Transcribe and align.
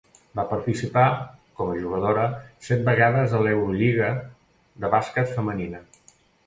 Va 0.37 0.43
participar, 0.53 1.03
com 1.59 1.69
a 1.73 1.75
jugadora, 1.83 2.25
set 2.71 2.81
vegades 2.91 3.39
a 3.41 3.45
l'Eurolliga 3.45 4.13
de 4.85 4.95
bàsquet 4.97 5.35
femenina. 5.41 5.89